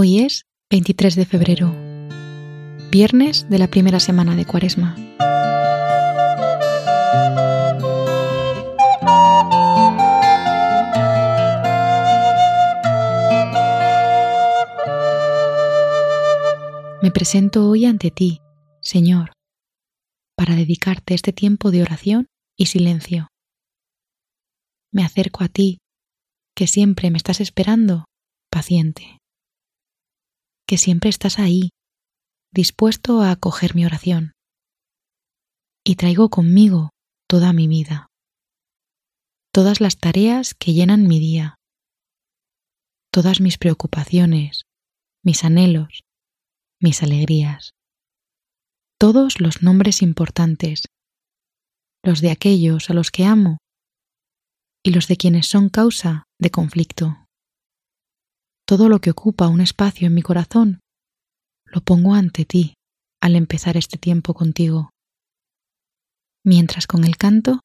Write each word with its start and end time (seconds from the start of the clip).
Hoy 0.00 0.20
es 0.20 0.46
23 0.70 1.16
de 1.16 1.26
febrero, 1.26 1.74
viernes 2.88 3.50
de 3.50 3.58
la 3.58 3.66
primera 3.66 3.98
semana 3.98 4.36
de 4.36 4.44
Cuaresma. 4.44 4.94
Me 17.02 17.10
presento 17.10 17.68
hoy 17.68 17.84
ante 17.84 18.12
ti, 18.12 18.40
Señor, 18.80 19.32
para 20.36 20.54
dedicarte 20.54 21.14
este 21.14 21.32
tiempo 21.32 21.72
de 21.72 21.82
oración 21.82 22.26
y 22.56 22.66
silencio. 22.66 23.26
Me 24.92 25.02
acerco 25.02 25.42
a 25.42 25.48
ti, 25.48 25.78
que 26.54 26.68
siempre 26.68 27.10
me 27.10 27.16
estás 27.16 27.40
esperando, 27.40 28.04
paciente 28.48 29.18
que 30.68 30.76
siempre 30.76 31.08
estás 31.08 31.38
ahí, 31.38 31.70
dispuesto 32.52 33.22
a 33.22 33.30
acoger 33.30 33.74
mi 33.74 33.86
oración. 33.86 34.32
Y 35.82 35.96
traigo 35.96 36.28
conmigo 36.28 36.90
toda 37.26 37.54
mi 37.54 37.66
vida, 37.66 38.08
todas 39.50 39.80
las 39.80 39.96
tareas 39.96 40.54
que 40.54 40.74
llenan 40.74 41.08
mi 41.08 41.18
día, 41.20 41.54
todas 43.10 43.40
mis 43.40 43.56
preocupaciones, 43.56 44.64
mis 45.24 45.42
anhelos, 45.42 46.02
mis 46.80 47.02
alegrías, 47.02 47.70
todos 49.00 49.40
los 49.40 49.62
nombres 49.62 50.02
importantes, 50.02 50.84
los 52.04 52.20
de 52.20 52.30
aquellos 52.30 52.90
a 52.90 52.92
los 52.92 53.10
que 53.10 53.24
amo 53.24 53.56
y 54.84 54.90
los 54.90 55.08
de 55.08 55.16
quienes 55.16 55.46
son 55.46 55.70
causa 55.70 56.24
de 56.38 56.50
conflicto 56.50 57.27
todo 58.68 58.90
lo 58.90 58.98
que 58.98 59.10
ocupa 59.10 59.48
un 59.48 59.62
espacio 59.62 60.08
en 60.08 60.14
mi 60.14 60.20
corazón, 60.20 60.80
lo 61.64 61.80
pongo 61.80 62.12
ante 62.12 62.44
ti 62.44 62.74
al 63.18 63.34
empezar 63.34 63.78
este 63.78 63.96
tiempo 63.96 64.34
contigo. 64.34 64.90
Mientras 66.44 66.86
con 66.86 67.04
el 67.04 67.16
canto 67.16 67.60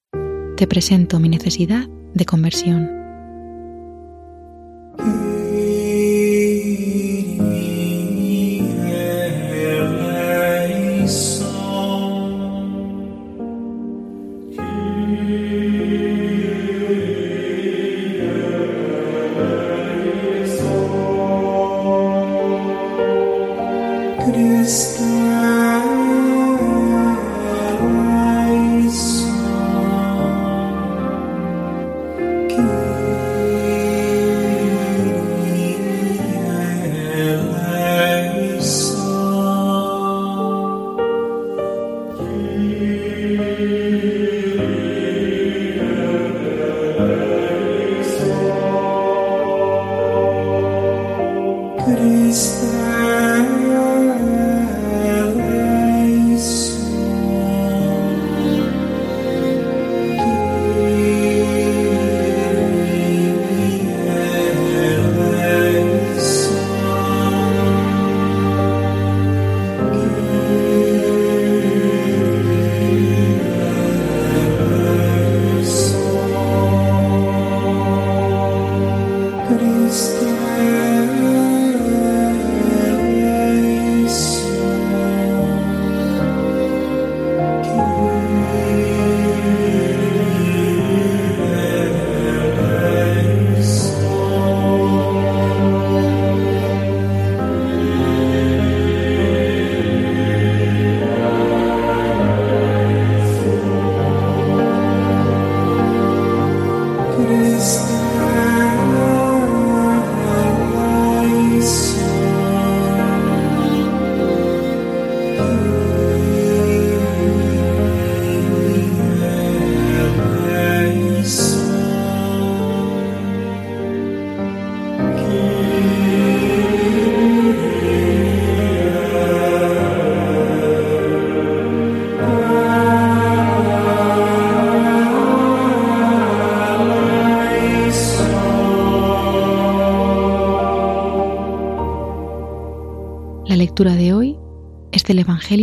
te 0.56 0.66
presento 0.66 1.20
mi 1.20 1.28
necesidad 1.28 1.90
de 1.90 2.26
conversión. 2.26 2.90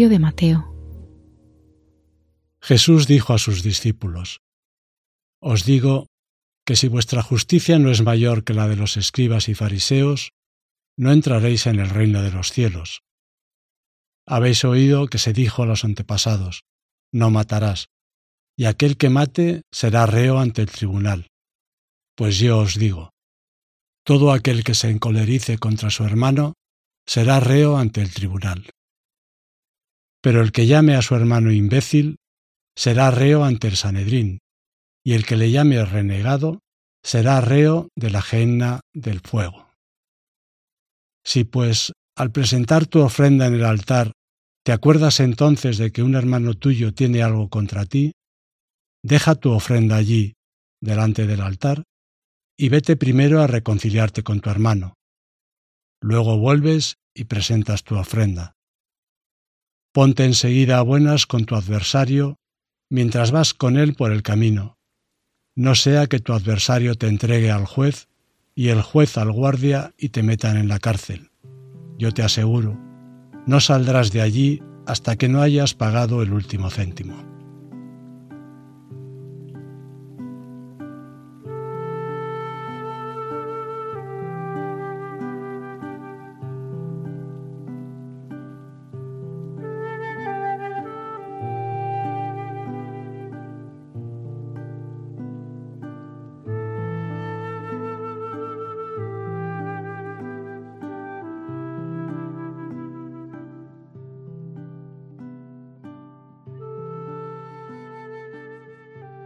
De 0.08 0.18
Mateo. 0.18 0.74
Jesús 2.62 3.06
dijo 3.06 3.34
a 3.34 3.38
sus 3.38 3.62
discípulos, 3.62 4.40
Os 5.42 5.64
digo 5.64 6.06
que 6.64 6.76
si 6.76 6.88
vuestra 6.88 7.22
justicia 7.22 7.78
no 7.78 7.90
es 7.90 8.02
mayor 8.02 8.44
que 8.44 8.54
la 8.54 8.68
de 8.68 8.76
los 8.76 8.96
escribas 8.96 9.48
y 9.48 9.54
fariseos, 9.54 10.30
no 10.96 11.12
entraréis 11.12 11.66
en 11.66 11.80
el 11.80 11.90
reino 11.90 12.22
de 12.22 12.30
los 12.30 12.52
cielos. 12.52 13.00
Habéis 14.26 14.64
oído 14.64 15.06
que 15.06 15.18
se 15.18 15.32
dijo 15.32 15.62
a 15.62 15.66
los 15.66 15.84
antepasados, 15.84 16.62
No 17.12 17.30
matarás, 17.30 17.88
y 18.56 18.66
aquel 18.66 18.96
que 18.96 19.10
mate 19.10 19.62
será 19.72 20.06
reo 20.06 20.38
ante 20.38 20.62
el 20.62 20.70
tribunal. 20.70 21.28
Pues 22.16 22.38
yo 22.38 22.58
os 22.58 22.78
digo, 22.78 23.10
todo 24.04 24.32
aquel 24.32 24.64
que 24.64 24.74
se 24.74 24.90
encolerice 24.90 25.58
contra 25.58 25.90
su 25.90 26.04
hermano 26.04 26.54
será 27.06 27.40
reo 27.40 27.76
ante 27.76 28.02
el 28.02 28.12
tribunal. 28.12 28.70
Pero 30.22 30.42
el 30.42 30.52
que 30.52 30.66
llame 30.66 30.94
a 30.94 31.02
su 31.02 31.14
hermano 31.14 31.50
imbécil 31.52 32.16
será 32.76 33.10
reo 33.10 33.44
ante 33.44 33.68
el 33.68 33.76
Sanedrín, 33.76 34.40
y 35.04 35.14
el 35.14 35.24
que 35.24 35.36
le 35.36 35.50
llame 35.50 35.84
renegado 35.84 36.60
será 37.02 37.40
reo 37.40 37.88
de 37.96 38.10
la 38.10 38.22
genna 38.22 38.80
del 38.92 39.20
fuego. 39.20 39.70
Si 41.24 41.44
pues, 41.44 41.92
al 42.16 42.32
presentar 42.32 42.86
tu 42.86 43.00
ofrenda 43.00 43.46
en 43.46 43.54
el 43.54 43.64
altar, 43.64 44.12
te 44.64 44.72
acuerdas 44.72 45.20
entonces 45.20 45.78
de 45.78 45.90
que 45.90 46.02
un 46.02 46.14
hermano 46.14 46.54
tuyo 46.54 46.92
tiene 46.92 47.22
algo 47.22 47.48
contra 47.48 47.86
ti, 47.86 48.12
deja 49.02 49.34
tu 49.34 49.52
ofrenda 49.52 49.96
allí, 49.96 50.34
delante 50.82 51.26
del 51.26 51.40
altar, 51.40 51.84
y 52.58 52.68
vete 52.68 52.96
primero 52.96 53.40
a 53.40 53.46
reconciliarte 53.46 54.22
con 54.22 54.40
tu 54.40 54.50
hermano. 54.50 54.94
Luego 56.02 56.38
vuelves 56.38 56.96
y 57.14 57.24
presentas 57.24 57.84
tu 57.84 57.96
ofrenda. 57.96 58.52
Ponte 59.92 60.24
enseguida 60.24 60.78
a 60.78 60.82
buenas 60.82 61.26
con 61.26 61.46
tu 61.46 61.56
adversario 61.56 62.38
mientras 62.90 63.32
vas 63.32 63.54
con 63.54 63.76
él 63.76 63.94
por 63.94 64.12
el 64.12 64.22
camino. 64.22 64.78
No 65.56 65.74
sea 65.74 66.06
que 66.06 66.20
tu 66.20 66.32
adversario 66.32 66.94
te 66.94 67.08
entregue 67.08 67.50
al 67.50 67.66
juez 67.66 68.08
y 68.54 68.68
el 68.68 68.82
juez 68.82 69.18
al 69.18 69.32
guardia 69.32 69.92
y 69.98 70.10
te 70.10 70.22
metan 70.22 70.56
en 70.56 70.68
la 70.68 70.78
cárcel. 70.78 71.30
Yo 71.98 72.12
te 72.12 72.22
aseguro, 72.22 72.78
no 73.46 73.58
saldrás 73.58 74.12
de 74.12 74.20
allí 74.20 74.62
hasta 74.86 75.16
que 75.16 75.28
no 75.28 75.42
hayas 75.42 75.74
pagado 75.74 76.22
el 76.22 76.32
último 76.32 76.70
céntimo. 76.70 77.29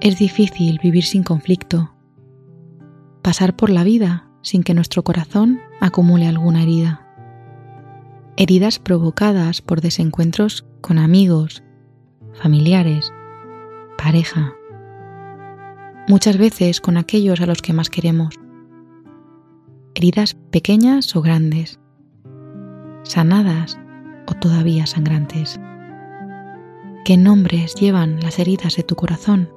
Es 0.05 0.19
difícil 0.19 0.79
vivir 0.83 1.03
sin 1.03 1.23
conflicto, 1.23 1.95
pasar 3.23 3.57
por 3.57 3.71
la 3.71 3.85
vida 3.85 4.29
sin 4.43 4.63
que 4.63 4.75
nuestro 4.75 5.03
corazón 5.03 5.63
acumule 5.81 6.27
alguna 6.27 6.63
herida. 6.63 7.09
Heridas 8.37 8.79
provocadas 8.79 9.63
por 9.63 9.81
desencuentros 9.81 10.67
con 10.83 10.99
amigos, 10.99 11.63
familiares, 12.35 13.11
pareja, 13.97 14.53
muchas 16.07 16.37
veces 16.37 16.83
con 16.83 16.99
aquellos 16.99 17.41
a 17.41 17.47
los 17.47 17.63
que 17.63 17.73
más 17.73 17.89
queremos. 17.89 18.35
Heridas 19.95 20.35
pequeñas 20.51 21.17
o 21.17 21.23
grandes, 21.23 21.81
sanadas 23.05 23.79
o 24.27 24.35
todavía 24.35 24.87
sangrantes. 24.87 25.59
¿Qué 27.07 27.17
nombres 27.17 27.75
llevan 27.75 28.21
las 28.21 28.39
heridas 28.39 28.77
de 28.77 28.83
tu 28.83 28.97
corazón? 28.97 29.54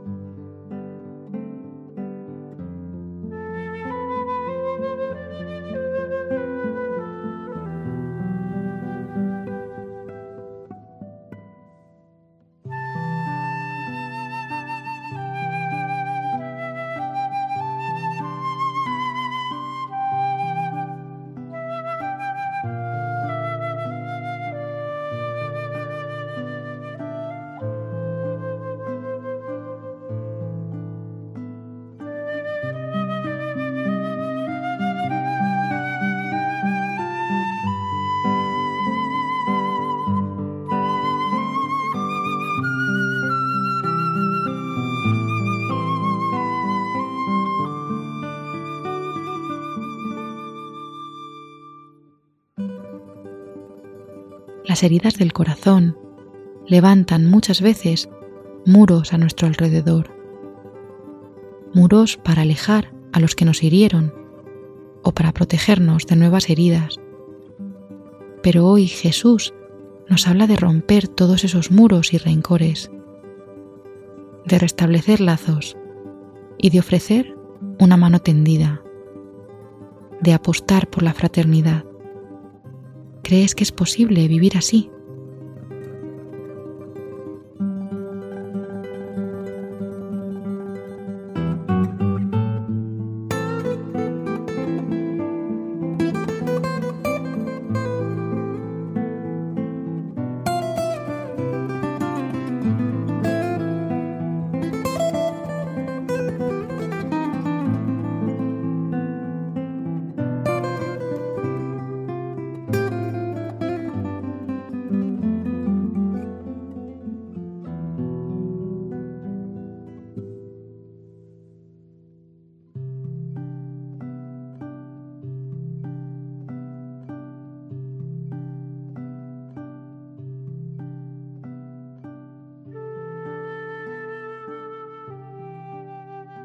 Las 54.77 54.83
heridas 54.83 55.15
del 55.15 55.33
corazón 55.33 55.97
levantan 56.67 57.25
muchas 57.25 57.63
veces 57.63 58.09
muros 58.63 59.11
a 59.11 59.17
nuestro 59.17 59.47
alrededor, 59.47 60.15
muros 61.73 62.17
para 62.17 62.43
alejar 62.43 62.93
a 63.11 63.19
los 63.19 63.33
que 63.33 63.43
nos 63.43 63.63
hirieron 63.63 64.13
o 65.01 65.13
para 65.13 65.31
protegernos 65.31 66.05
de 66.05 66.15
nuevas 66.15 66.51
heridas. 66.51 66.97
Pero 68.43 68.67
hoy 68.67 68.85
Jesús 68.85 69.51
nos 70.09 70.27
habla 70.27 70.45
de 70.45 70.57
romper 70.57 71.07
todos 71.07 71.43
esos 71.43 71.71
muros 71.71 72.13
y 72.13 72.19
rencores, 72.19 72.91
de 74.45 74.59
restablecer 74.59 75.21
lazos 75.21 75.75
y 76.59 76.69
de 76.69 76.81
ofrecer 76.81 77.35
una 77.79 77.97
mano 77.97 78.19
tendida, 78.19 78.83
de 80.21 80.33
apostar 80.33 80.87
por 80.87 81.01
la 81.01 81.15
fraternidad. 81.15 81.83
¿Crees 83.27 83.55
que 83.55 83.65
es 83.65 83.73
posible 83.73 84.25
vivir 84.29 84.55
así? 84.55 84.89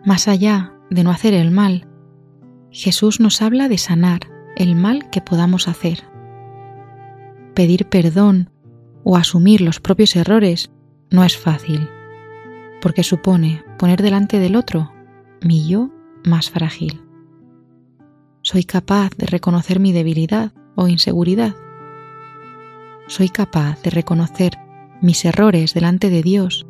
Más 0.04 0.26
allá 0.26 0.72
de 0.90 1.04
no 1.04 1.10
hacer 1.10 1.32
el 1.32 1.50
mal, 1.50 1.88
Jesús 2.70 3.20
nos 3.20 3.40
habla 3.40 3.69
de 3.69 3.78
sanar 3.78 4.20
el 4.56 4.75
mal 4.75 5.08
que 5.10 5.20
podamos 5.20 5.69
hacer. 5.69 6.04
Pedir 7.54 7.87
perdón 7.87 8.50
o 9.04 9.16
asumir 9.16 9.60
los 9.60 9.78
propios 9.78 10.16
errores 10.16 10.70
no 11.10 11.22
es 11.25 11.37
fácil, 11.37 11.88
porque 12.81 13.04
supone 13.04 13.62
poner 13.78 14.02
delante 14.02 14.38
del 14.38 14.56
otro 14.56 14.93
mi 15.40 15.69
yo 15.69 15.90
más 16.25 16.50
frágil. 16.50 17.02
Soy 18.43 18.64
capaz 18.64 19.10
de 19.16 19.26
reconocer 19.26 19.78
mi 19.78 19.93
debilidad 19.93 20.52
o 20.75 20.88
inseguridad. 20.88 21.55
Soy 23.06 23.29
capaz 23.29 23.81
de 23.82 23.91
reconocer 23.91 24.58
mis 25.00 25.24
errores 25.24 25.74
delante 25.74 26.10
de 26.10 26.22
Dios 26.22 26.67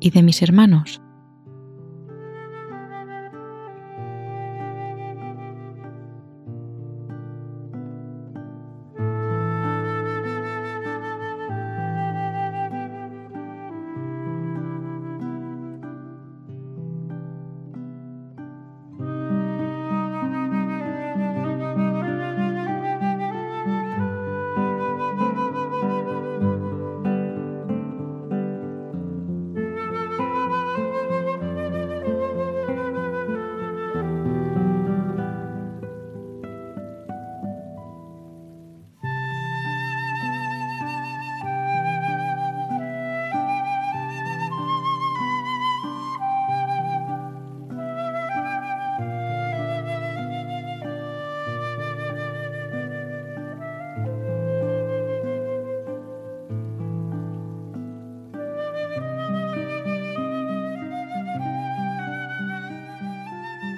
y 0.00 0.10
de 0.10 0.22
mis 0.22 0.42
hermanos. 0.42 1.00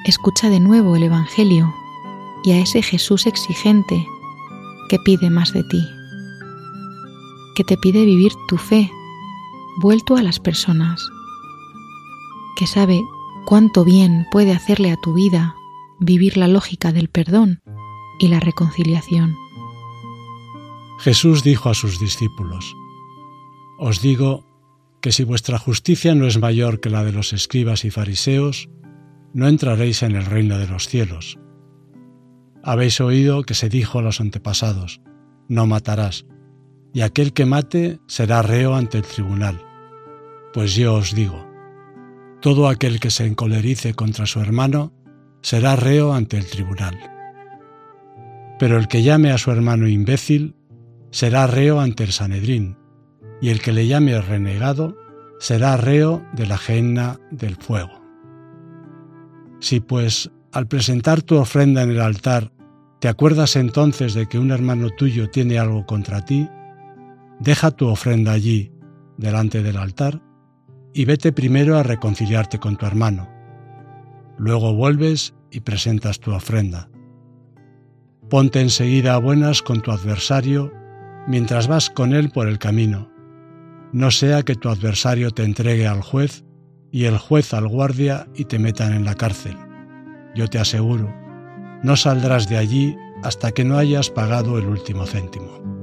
Escucha 0.05 0.51
de 0.51 0.61
nuevo 0.61 0.97
el 0.97 1.03
Evangelio 1.05 1.75
y 2.45 2.53
a 2.53 2.59
ese 2.59 2.83
Jesús 2.83 3.27
exigente 3.27 4.07
que 4.89 4.99
pide 4.99 5.31
más 5.31 5.53
de 5.53 5.65
ti, 5.65 5.83
que 7.57 7.65
te 7.65 7.77
pide 7.77 8.05
vivir 8.05 8.33
tu 8.49 8.59
fe 8.59 8.91
vuelto 9.79 10.17
a 10.17 10.23
las 10.23 10.41
personas, 10.41 11.09
que 12.57 12.67
sabe 12.67 13.03
cuánto 13.47 13.85
bien 13.85 14.27
puede 14.31 14.53
hacerle 14.53 14.91
a 14.93 14.97
tu 14.97 15.15
vida 15.15 15.55
vivir 15.99 16.37
la 16.37 16.49
lógica 16.49 16.93
del 16.93 17.09
perdón 17.09 17.63
y 18.19 18.29
la 18.29 18.41
reconciliación. 18.41 19.35
Jesús 20.99 21.43
dijo 21.43 21.71
a 21.71 21.75
sus 21.75 21.99
discípulos, 21.99 22.77
Os 23.79 24.01
digo 24.01 24.45
que 25.01 25.13
si 25.13 25.25
vuestra 25.25 25.59
justicia 25.59 26.15
no 26.15 26.27
es 26.27 26.39
mayor 26.39 26.81
que 26.81 26.91
la 26.91 27.05
de 27.05 27.13
los 27.13 27.33
escribas 27.33 27.85
y 27.85 27.91
fariseos, 27.91 28.69
no 29.35 29.49
entraréis 29.49 30.03
en 30.03 30.14
el 30.14 30.25
reino 30.25 30.59
de 30.59 30.69
los 30.69 30.88
cielos. 30.88 31.38
Habéis 32.62 33.00
oído 33.00 33.43
que 33.43 33.55
se 33.55 33.69
dijo 33.69 33.99
a 33.99 34.03
los 34.03 34.21
antepasados, 34.21 35.03
no 35.49 35.67
matarás, 35.67 36.25
y 36.95 37.03
aquel 37.03 37.33
que 37.33 37.45
mate 37.45 37.99
será 38.07 38.41
reo 38.41 38.76
ante 38.76 38.99
el 38.99 39.05
tribunal. 39.05 39.61
Pues 40.55 40.76
yo 40.76 40.95
os 40.95 41.14
digo, 41.14 41.47
todo 42.41 42.69
aquel 42.69 43.00
que 43.00 43.11
se 43.11 43.26
encolerice 43.26 43.95
contra 43.95 44.25
su 44.26 44.41
hermano 44.41 44.95
será 45.43 45.75
reo 45.76 46.14
ante 46.14 46.38
el 46.38 46.47
tribunal. 46.47 46.97
Pero 48.59 48.79
el 48.79 48.87
que 48.87 49.03
llame 49.03 49.33
a 49.33 49.38
su 49.38 49.50
hermano 49.50 49.88
imbécil 49.88 50.55
será 51.11 51.49
reo 51.49 51.81
ante 51.81 52.05
el 52.05 52.12
Sanedrín, 52.12 52.79
y 53.41 53.49
el 53.49 53.61
que 53.61 53.73
le 53.73 53.88
llame 53.88 54.19
renegado 54.21 54.97
será 55.41 55.76
reo 55.76 56.25
de 56.33 56.47
la 56.47 56.57
genna 56.57 57.19
del 57.33 57.57
fuego. 57.57 58.04
Si 59.64 59.80
pues 59.80 60.30
al 60.52 60.68
presentar 60.68 61.23
tu 61.23 61.37
ofrenda 61.37 61.83
en 61.83 61.88
el 61.88 62.02
altar 62.02 62.52
te 63.00 63.09
acuerdas 63.09 63.56
entonces 63.56 64.12
de 64.12 64.26
que 64.26 64.38
un 64.38 64.50
hermano 64.50 64.90
tuyo 64.90 65.30
tiene 65.30 65.59
algo 65.59 65.87
contra 65.87 66.23
ti, 66.23 66.47
deja 67.40 67.71
tu 67.71 67.88
ofrenda 67.88 68.33
allí, 68.33 68.75
delante 69.16 69.62
del 69.62 69.78
altar, 69.78 70.21
y 70.92 71.06
vete 71.06 71.33
primero 71.33 71.78
a 71.78 71.83
reconciliarte 71.83 72.59
con 72.59 72.76
tu 72.76 72.85
hermano. 72.85 73.26
Luego 74.37 74.75
vuelves 74.75 75.33
y 75.50 75.61
presentas 75.61 76.21
tu 76.21 76.33
ofrenda. 76.33 76.90
Ponte 78.28 78.61
enseguida 78.61 79.14
a 79.14 79.18
buenas 79.18 79.62
con 79.62 79.80
tu 79.80 79.92
adversario 79.92 80.75
mientras 81.26 81.68
vas 81.68 81.88
con 81.88 82.12
él 82.12 82.28
por 82.28 82.49
el 82.49 82.59
camino. 82.59 83.11
No 83.94 84.11
sea 84.11 84.42
que 84.42 84.56
tu 84.56 84.68
adversario 84.68 85.30
te 85.30 85.42
entregue 85.42 85.87
al 85.87 86.02
juez 86.02 86.44
y 86.95 87.07
el 87.07 87.19
juez 87.19 87.53
al 87.53 87.67
guardia 87.67 88.29
y 88.37 88.45
te 88.45 88.61
metan 88.61 88.95
en 88.95 89.05
la 89.05 89.17
cárcel. 89.17 89.57
Yo 90.37 90.47
te 90.47 90.61
aseguro, 90.61 91.13
no 91.83 91.97
saldrás 91.97 92.49
de 92.49 92.57
allí 92.57 92.97
hasta 93.25 93.51
que 93.51 93.65
no 93.65 93.79
hayas 93.79 94.11
pagado 94.11 94.59
el 94.59 94.67
último 94.67 95.05
céntimo. 95.05 95.74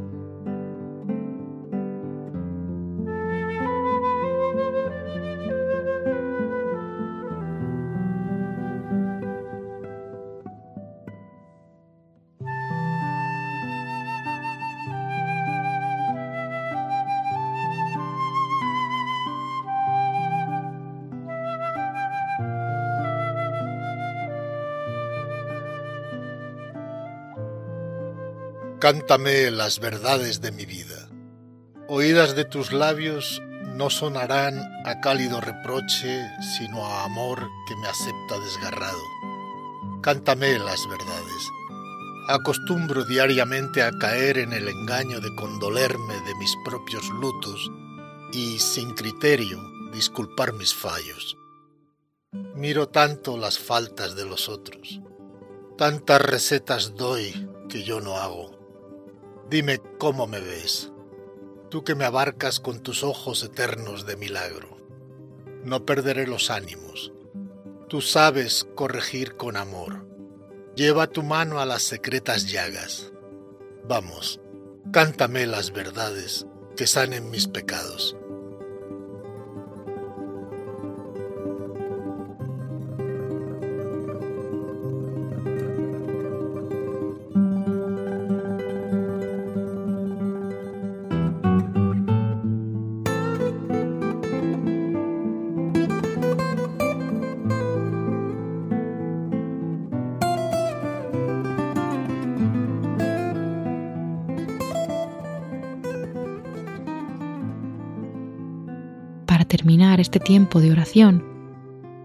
Cántame 28.81 29.51
las 29.51 29.79
verdades 29.79 30.41
de 30.41 30.51
mi 30.51 30.65
vida. 30.65 31.07
Oídas 31.88 32.35
de 32.35 32.45
tus 32.45 32.71
labios 32.71 33.39
no 33.75 33.91
sonarán 33.91 34.59
a 34.88 35.00
cálido 35.01 35.39
reproche, 35.39 36.27
sino 36.57 36.83
a 36.83 37.03
amor 37.03 37.47
que 37.67 37.75
me 37.75 37.88
acepta 37.88 38.39
desgarrado. 38.43 39.03
Cántame 40.01 40.57
las 40.57 40.89
verdades. 40.89 41.51
Acostumbro 42.27 43.05
diariamente 43.05 43.83
a 43.83 43.91
caer 43.91 44.39
en 44.39 44.51
el 44.51 44.67
engaño 44.67 45.19
de 45.19 45.29
condolerme 45.35 46.15
de 46.25 46.33
mis 46.39 46.55
propios 46.65 47.07
lutos 47.09 47.69
y, 48.33 48.57
sin 48.57 48.95
criterio, 48.95 49.59
disculpar 49.93 50.53
mis 50.53 50.73
fallos. 50.73 51.38
Miro 52.55 52.89
tanto 52.89 53.38
las 53.38 53.59
faltas 53.59 54.15
de 54.15 54.25
los 54.25 54.50
otros. 54.50 55.01
Tantas 55.77 56.19
recetas 56.19 56.95
doy 56.95 57.47
que 57.69 57.83
yo 57.83 58.01
no 58.01 58.17
hago. 58.17 58.61
Dime 59.51 59.81
cómo 59.98 60.27
me 60.27 60.39
ves, 60.39 60.93
tú 61.67 61.84
que 61.84 61.93
me 61.93 62.05
abarcas 62.05 62.62
con 62.62 62.79
tus 62.79 63.03
ojos 63.03 63.43
eternos 63.43 64.05
de 64.05 64.15
milagro. 64.15 64.77
No 65.65 65.86
perderé 65.86 66.25
los 66.25 66.50
ánimos. 66.50 67.12
Tú 67.89 68.00
sabes 68.00 68.65
corregir 68.75 69.36
con 69.36 69.58
amor. 69.58 70.08
Lleva 70.77 71.08
tu 71.08 71.22
mano 71.22 71.60
a 71.60 71.65
las 71.65 71.81
secretas 71.81 72.50
llagas. 72.50 73.12
Vamos, 73.84 74.39
cántame 74.93 75.46
las 75.48 75.74
verdades 75.74 76.48
que 76.77 76.88
sanen 76.88 77.29
mis 77.29 77.50
pecados. 77.50 78.15
Este 110.01 110.20
tiempo 110.20 110.60
de 110.60 110.72
oración, 110.72 111.25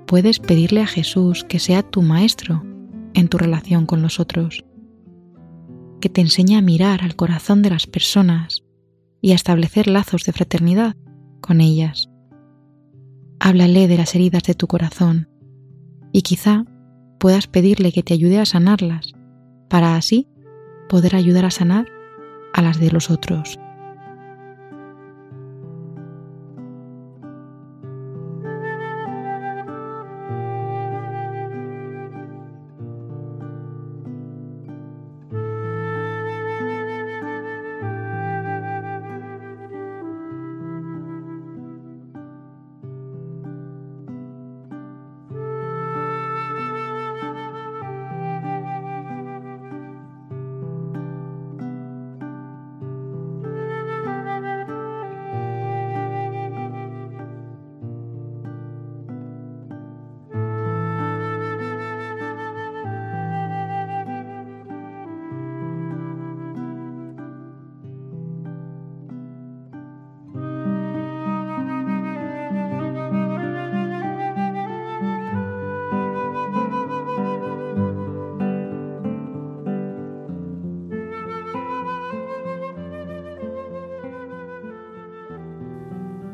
puedes 0.06 0.38
pedirle 0.38 0.82
a 0.82 0.86
Jesús 0.86 1.44
que 1.44 1.58
sea 1.58 1.82
tu 1.82 2.02
maestro 2.02 2.62
en 3.14 3.28
tu 3.28 3.38
relación 3.38 3.86
con 3.86 4.02
los 4.02 4.20
otros, 4.20 4.64
que 6.00 6.08
te 6.08 6.20
enseñe 6.20 6.56
a 6.56 6.62
mirar 6.62 7.02
al 7.02 7.16
corazón 7.16 7.62
de 7.62 7.70
las 7.70 7.86
personas 7.86 8.62
y 9.20 9.32
a 9.32 9.34
establecer 9.34 9.88
lazos 9.88 10.24
de 10.24 10.32
fraternidad 10.32 10.96
con 11.40 11.60
ellas. 11.60 12.08
Háblale 13.40 13.88
de 13.88 13.96
las 13.96 14.14
heridas 14.14 14.44
de 14.44 14.54
tu 14.54 14.66
corazón 14.66 15.28
y 16.12 16.22
quizá 16.22 16.64
puedas 17.18 17.46
pedirle 17.46 17.92
que 17.92 18.02
te 18.02 18.14
ayude 18.14 18.38
a 18.38 18.46
sanarlas 18.46 19.12
para 19.68 19.96
así 19.96 20.28
poder 20.88 21.16
ayudar 21.16 21.44
a 21.44 21.50
sanar 21.50 21.86
a 22.52 22.62
las 22.62 22.78
de 22.78 22.90
los 22.90 23.10
otros. 23.10 23.58